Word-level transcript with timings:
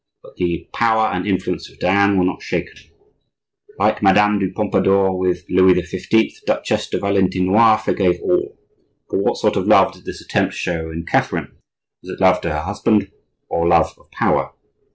But 0.23 0.35
the 0.37 0.67
power 0.73 1.09
and 1.13 1.27
influence 1.27 1.69
of 1.69 1.77
Diane 1.77 2.17
were 2.17 2.25
not 2.25 2.41
shaken. 2.41 2.75
Like 3.77 4.01
Madame 4.01 4.39
de 4.39 4.49
Pompadour 4.49 5.15
with 5.15 5.45
Louis 5.47 5.79
XV., 5.79 6.09
the 6.09 6.41
Duchesse 6.47 6.89
de 6.89 6.97
Valentinois 6.97 7.77
forgave 7.77 8.19
all. 8.23 8.57
But 9.11 9.19
what 9.19 9.37
sort 9.37 9.57
of 9.57 9.67
love 9.67 9.93
did 9.93 10.05
this 10.05 10.19
attempt 10.19 10.55
show 10.55 10.89
in 10.89 11.05
Catherine? 11.05 11.51
Was 12.01 12.13
it 12.13 12.19
love 12.19 12.41
to 12.41 12.49
her 12.51 12.61
husband 12.61 13.11
or 13.47 13.67
love 13.67 13.93
of 13.99 14.09
power? 14.09 14.53